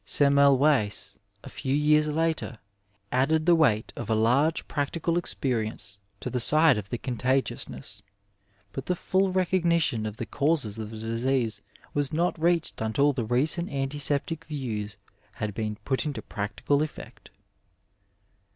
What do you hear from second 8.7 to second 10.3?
but the full recognition of the